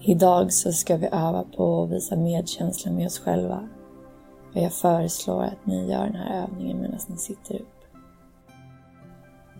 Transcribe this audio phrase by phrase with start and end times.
[0.00, 3.68] Idag så ska vi öva på att visa medkänsla med oss själva.
[4.54, 7.84] Och jag föreslår att ni gör den här övningen medan ni sitter upp.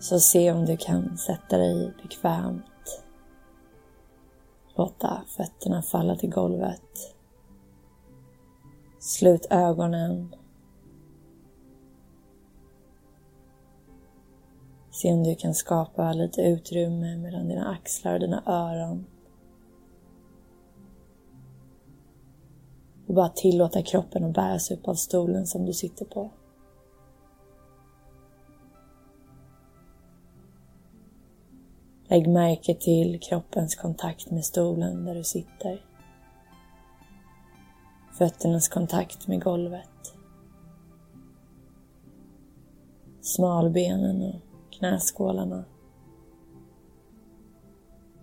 [0.00, 2.64] Så se om du kan sätta dig bekvämt.
[4.78, 7.14] Låta fötterna falla till golvet.
[8.98, 10.34] Slut ögonen.
[14.90, 19.06] Se om du kan skapa lite utrymme mellan dina axlar och dina öron.
[23.06, 26.30] Och bara tillåta kroppen att bäras upp av stolen som du sitter på.
[32.10, 35.84] Lägg märke till kroppens kontakt med stolen där du sitter.
[38.18, 40.14] Fötternas kontakt med golvet.
[43.20, 45.64] Smalbenen och knäskålarna.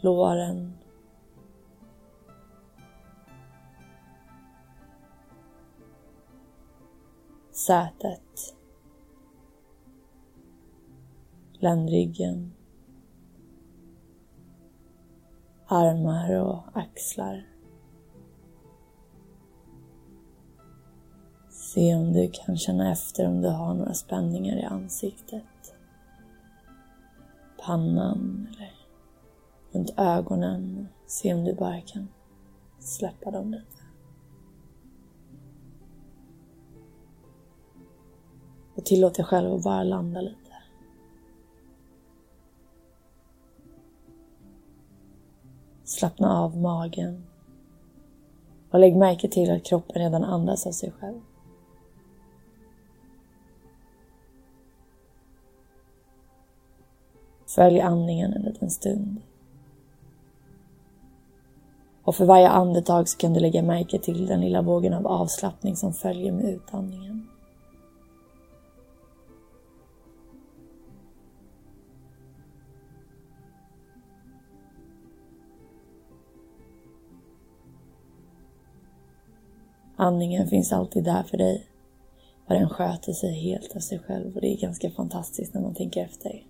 [0.00, 0.78] Låren.
[7.52, 8.54] Sätet.
[11.52, 12.52] Ländryggen
[15.68, 17.46] armar och axlar.
[21.48, 25.74] Se om du kan känna efter om du har några spänningar i ansiktet.
[27.64, 28.74] Pannan eller
[29.72, 30.88] runt ögonen.
[31.06, 32.08] Se om du bara kan
[32.78, 33.82] släppa dem lite.
[38.74, 40.47] Och tillåt dig själv att bara landa lite.
[45.98, 47.26] Slappna av magen.
[48.70, 51.20] Och lägg märke till att kroppen redan andas av sig själv.
[57.46, 59.22] Följ andningen en liten stund.
[62.02, 65.76] Och för varje andetag så kan du lägga märke till den lilla vågen av avslappning
[65.76, 67.28] som följer med utandningen.
[80.00, 81.66] Andningen finns alltid där för dig.
[82.46, 85.74] Och den sköter sig helt av sig själv och det är ganska fantastiskt när man
[85.74, 86.44] tänker efter.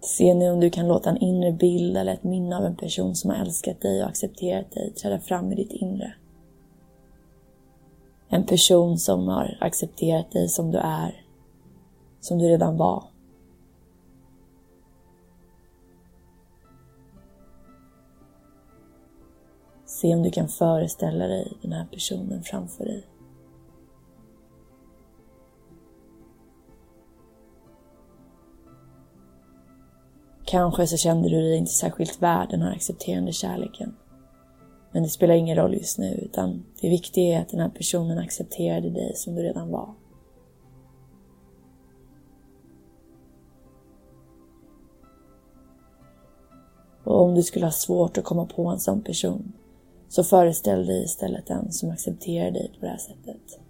[0.00, 3.14] Se nu om du kan låta en inre bild eller ett minne av en person
[3.14, 6.14] som har älskat dig och accepterat dig träda fram i ditt inre.
[8.28, 11.21] En person som har accepterat dig som du är
[12.22, 13.04] som du redan var.
[19.84, 23.06] Se om du kan föreställa dig den här personen framför dig.
[30.44, 33.96] Kanske så kände du dig inte särskilt värd den här accepterande kärleken.
[34.92, 38.18] Men det spelar ingen roll just nu, utan det viktiga är att den här personen
[38.18, 39.94] accepterade dig som du redan var.
[47.32, 49.52] Om du skulle ha svårt att komma på en sån person,
[50.08, 53.60] så föreställ dig istället en som accepterar dig på det här sättet.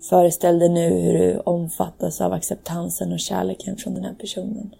[0.00, 4.74] Föreställ dig nu hur du omfattas av acceptansen och kärleken från den här personen.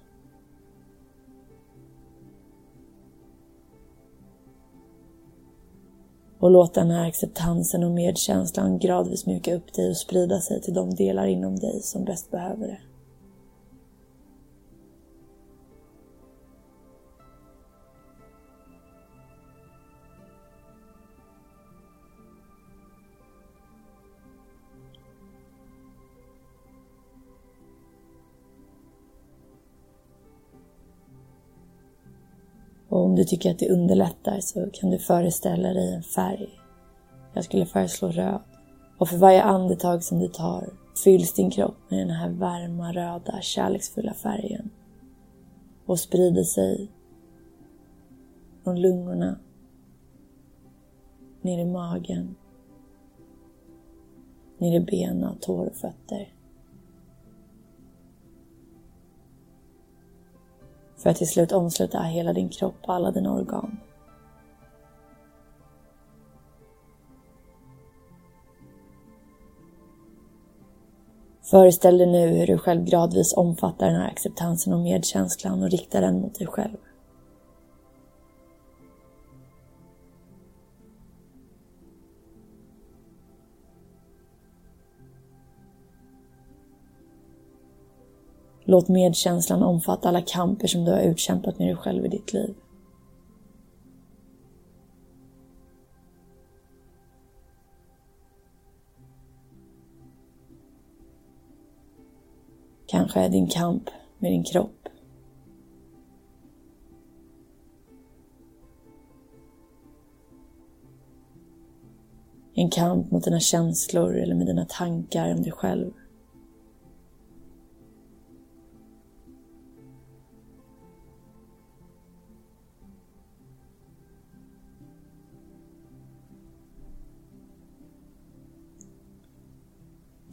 [6.47, 10.75] Och låt den här acceptansen och medkänslan gradvis mjuka upp dig och sprida sig till
[10.75, 12.79] de delar inom dig som bäst behöver det.
[33.17, 36.49] Om du tycker att det underlättar så kan du föreställa dig en färg.
[37.33, 38.41] Jag skulle föreslå röd.
[38.99, 40.69] Och för varje andetag som du tar
[41.05, 44.71] fylls din kropp med den här varma, röda, kärleksfulla färgen.
[45.87, 46.91] Och sprider sig
[48.65, 49.39] från lungorna
[51.43, 52.37] ner i magen,
[54.59, 56.36] ner i benen, tår och fötter.
[60.97, 63.81] För att till slut omsluta hela din kropp och alla dina organ.
[71.43, 76.01] Föreställ dig nu hur du själv gradvis omfattar den här acceptansen och medkänslan och riktar
[76.01, 76.77] den mot dig själv.
[88.69, 92.55] Låt medkänslan omfatta alla kamper som du har utkämpat med dig själv i ditt liv.
[102.87, 104.89] Kanske är din kamp med din kropp.
[112.55, 115.93] En kamp mot dina känslor eller med dina tankar om dig själv.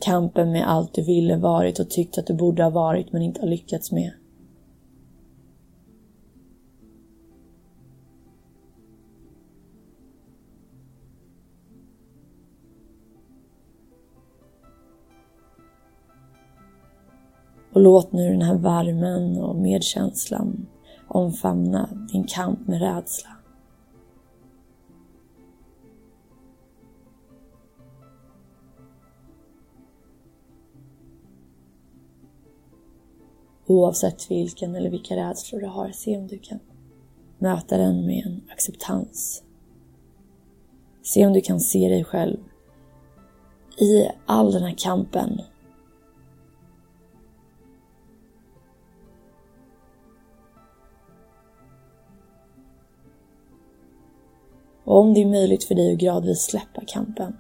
[0.04, 3.42] Kampen med allt du ville varit och tyckt att du borde ha varit men inte
[3.42, 4.12] har lyckats med.
[17.74, 20.68] Och låt nu den här värmen och medkänslan
[21.08, 23.30] omfamna din kamp med rädsla.
[33.74, 36.60] Oavsett vilken eller vilka rädslor du har, se om du kan
[37.38, 39.44] möta den med en acceptans.
[41.02, 42.38] Se om du kan se dig själv
[43.78, 45.42] i all den här kampen.
[54.84, 57.38] Och om det är möjligt för dig att gradvis släppa kampen,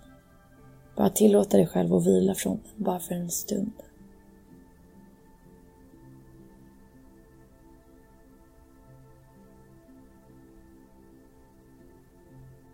[0.96, 3.72] bara tillåta dig själv att vila från den, bara för en stund.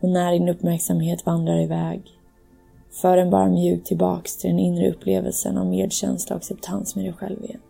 [0.02, 2.02] Och när din uppmärksamhet vandrar iväg,
[2.90, 7.14] för den bara mjukt tillbaks till den inre upplevelsen av medkänsla och acceptans med dig
[7.14, 7.62] själv igen.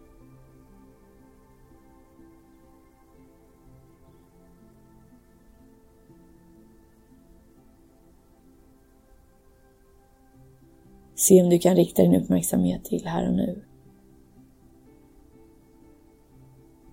[11.16, 13.62] Se om du kan rikta din uppmärksamhet till här och nu.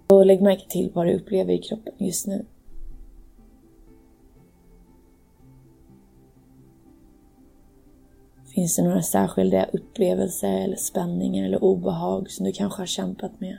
[0.07, 2.45] Och lägg märke till vad du upplever i kroppen just nu.
[8.67, 13.59] Finns det några särskilda upplevelser eller spänningar eller obehag som du kanske har kämpat med?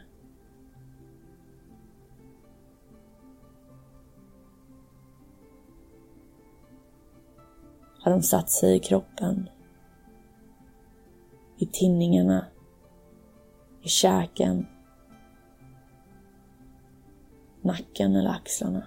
[7.99, 9.49] Har de satt sig i kroppen?
[11.57, 12.45] I tinningarna?
[13.81, 14.67] I käken?
[17.61, 18.83] Nacken eller axlarna?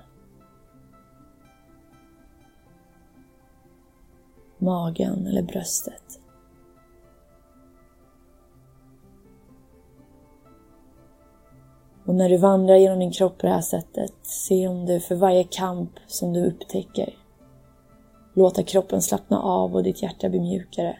[4.61, 6.21] Magen eller bröstet.
[12.05, 15.15] Och när du vandrar genom din kropp på det här sättet, se om du för
[15.15, 17.17] varje kamp som du upptäcker
[18.35, 20.99] låter kroppen slappna av och ditt hjärta bli mjukare.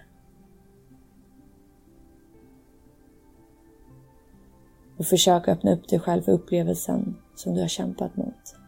[4.97, 8.60] Och försök öppna upp dig själv för upplevelsen som du har kämpat mot.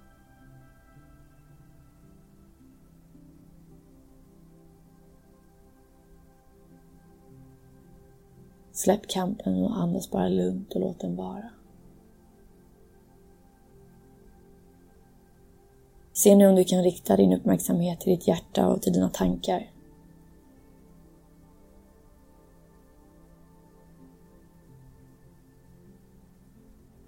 [8.72, 11.50] Släpp kampen och andas bara lugnt och låt den vara.
[16.12, 19.70] Se nu om du kan rikta din uppmärksamhet till ditt hjärta och till dina tankar.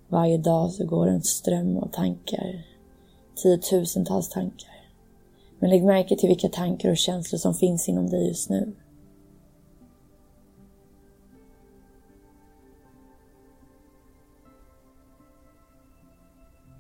[0.09, 2.67] Varje dag så går en ström av tankar,
[3.35, 4.91] tiotusentals tankar.
[5.59, 8.73] Men lägg märke till vilka tankar och känslor som finns inom dig just nu.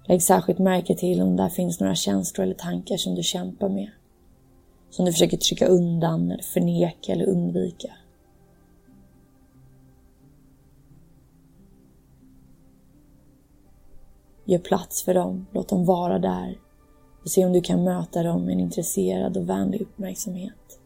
[0.06, 3.90] Lägg särskilt märke till om där finns några känslor eller tankar som du kämpar med.
[4.90, 7.92] Som du försöker trycka undan eller förneka eller undvika.
[14.44, 16.58] Gör plats för dem, låt dem vara där
[17.22, 20.80] och se om du kan möta dem med en intresserad och vänlig uppmärksamhet.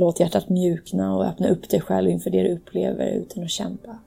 [0.00, 3.98] Låt hjärtat mjukna och öppna upp dig själv inför det du upplever utan att kämpa.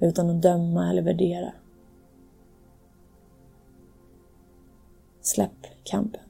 [0.00, 1.52] Utan att döma eller värdera.
[5.20, 6.22] Släpp kampen.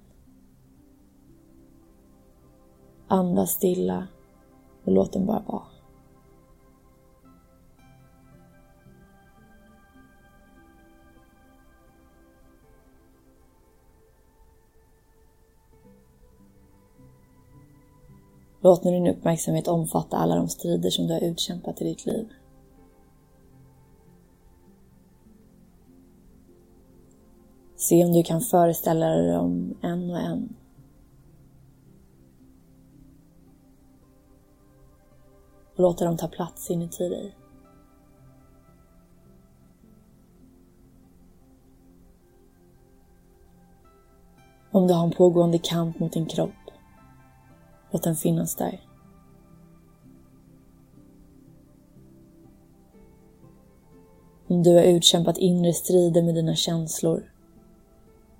[3.09, 4.07] Andas stilla
[4.85, 5.78] och låt den bara vara.
[18.61, 22.29] Låt nu din uppmärksamhet omfatta alla de strider som du har utkämpat i ditt liv.
[27.77, 30.57] Se om du kan föreställa dig dem en och en.
[35.75, 37.35] Och låta dem ta plats inuti dig.
[44.71, 46.68] Om du har en pågående kamp mot din kropp,
[47.90, 48.80] låt den finnas där.
[54.47, 57.33] Om du har utkämpat inre strider med dina känslor,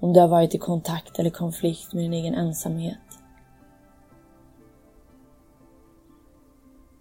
[0.01, 2.99] om du har varit i kontakt eller konflikt med din egen ensamhet.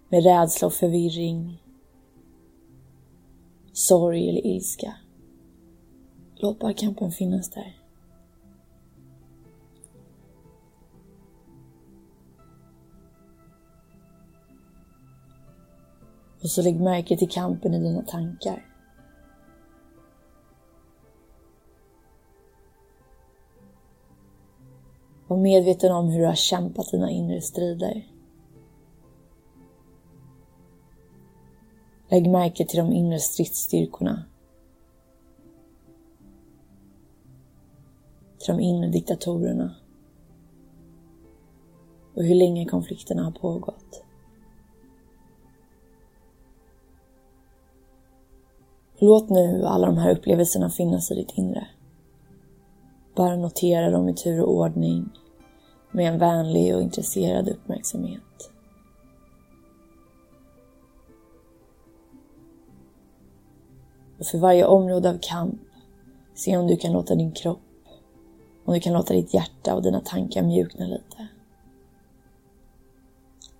[0.08, 1.62] Med rädsla och förvirring.
[3.72, 4.94] Sorg eller ilska.
[6.36, 7.77] Låt bara kampen finnas där.
[16.42, 18.64] Och så lägg märke till kampen i dina tankar.
[25.26, 28.08] Var medveten om hur du har kämpat dina inre strider.
[32.08, 34.24] Lägg märke till de inre stridsstyrkorna.
[38.38, 39.74] Till de inre diktatorerna.
[42.14, 44.07] Och hur länge konflikterna har pågått.
[49.00, 51.66] Låt nu alla de här upplevelserna finnas i ditt inre.
[53.14, 55.08] Bara notera dem i tur och ordning
[55.92, 58.50] med en vänlig och intresserad uppmärksamhet.
[64.18, 65.60] Och för varje område av kamp,
[66.34, 67.60] se om du kan låta din kropp,
[68.64, 71.28] om du kan låta ditt hjärta och dina tankar mjukna lite.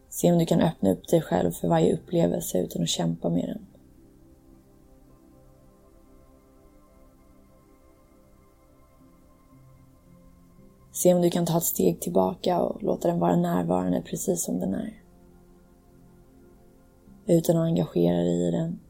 [0.09, 3.49] Se om du kan öppna upp dig själv för varje upplevelse utan att kämpa med
[3.49, 3.78] den.
[10.99, 14.61] Se om du kan ta ett steg tillbaka och låta den vara närvarande precis som
[14.61, 15.03] den är.
[17.27, 18.81] Utan att engagera dig i den.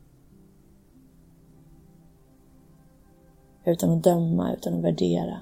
[3.64, 5.38] Utan att döma, utan att värdera.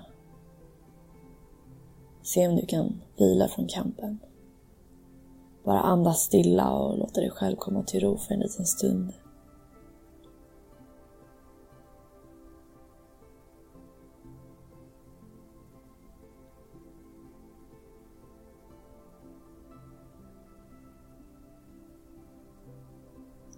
[2.23, 4.19] Se om du kan vila från kampen.
[5.65, 9.13] Bara andas stilla och låta dig själv komma till ro för en liten stund.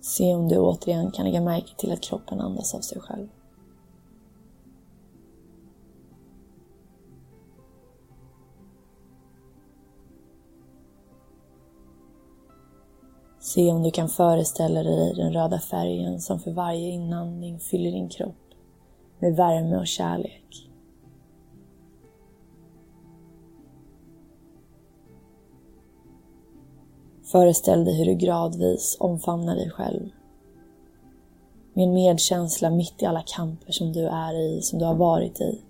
[0.08, 3.28] Se om du återigen kan lägga märke till att kroppen andas av sig själv.
[13.40, 18.08] Se om du kan föreställa dig den röda färgen som för varje inandning fyller din
[18.08, 18.54] kropp
[19.18, 20.67] med värme och kärlek.
[27.30, 30.10] Föreställ dig hur du gradvis omfamnar dig själv.
[31.72, 35.40] Med en medkänsla mitt i alla kamper som du är i, som du har varit
[35.40, 35.62] i.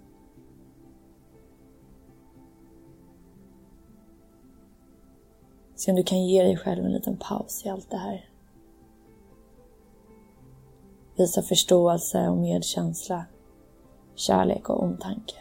[5.74, 8.30] Se om du kan ge dig själv en liten paus i allt det här.
[11.16, 13.24] Visa förståelse och medkänsla,
[14.14, 15.34] kärlek och omtanke.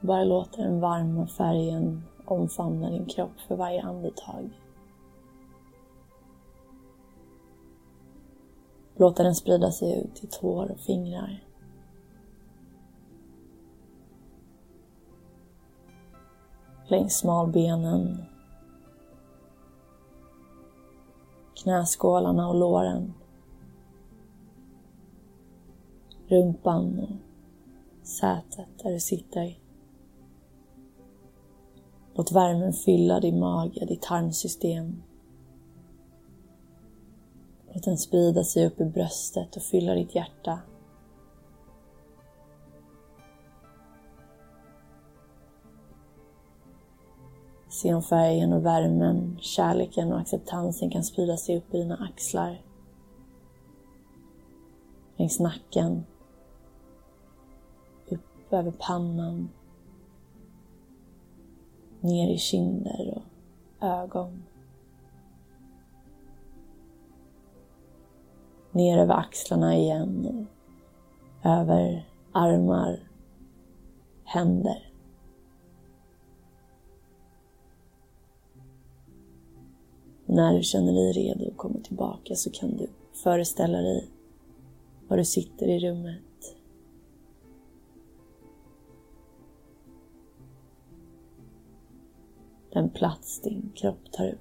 [0.00, 4.50] Bara låta den varma färgen omfamna din kropp för varje andetag.
[8.96, 11.44] Låta den sprida sig ut till tår och fingrar.
[16.86, 18.24] Längs smalbenen.
[21.62, 23.14] Knäskålarna och låren.
[26.28, 29.61] Rumpan och sätet där du sitter.
[32.14, 35.02] Låt värmen fylla din mage, ditt tarmsystem.
[37.72, 40.58] Låt den sprida sig upp i bröstet och fylla ditt hjärta.
[47.68, 52.62] Se om färgen och värmen, kärleken och acceptansen kan sprida sig upp i dina axlar.
[55.16, 56.04] Längs nacken.
[58.08, 59.48] Upp över pannan.
[62.02, 63.22] Ner i kinder och
[63.86, 64.42] ögon.
[68.72, 73.00] Ner över axlarna igen och över armar,
[74.24, 74.92] händer.
[80.26, 84.08] När du känner dig redo att komma tillbaka så kan du föreställa dig
[85.08, 86.31] var du sitter i rummet.
[92.72, 94.38] Den plats din kropp tar upp.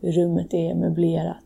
[0.00, 1.44] Hur rummet är möblerat.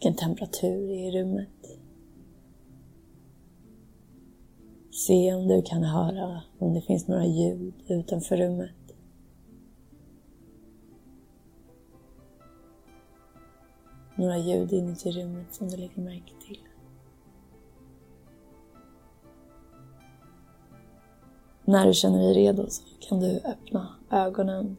[0.00, 1.78] vilken temperatur det är i rummet.
[4.90, 8.79] Se om du kan höra om det finns några ljud utanför rummet.
[14.20, 16.58] Några ljud inuti rummet som du lägger märke till.
[21.64, 24.76] När du känner dig redo så kan du öppna ögonen,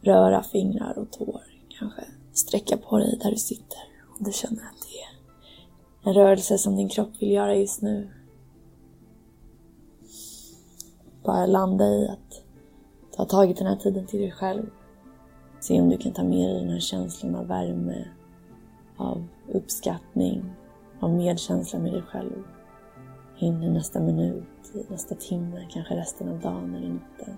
[0.00, 3.78] röra fingrar och tår kanske sträcka på dig där du sitter
[4.18, 8.10] om du känner att det är en rörelse som din kropp vill göra just nu.
[11.24, 12.44] Bara landa i att
[13.10, 14.70] du har tagit den här tiden till dig själv.
[15.60, 18.04] Se om du kan ta med dig den här känslan av värme,
[18.96, 20.44] av uppskattning,
[21.00, 22.42] av medkänsla med dig själv
[23.38, 24.44] in i nästa minut,
[24.90, 27.34] nästa timme, kanske resten av dagen eller natten.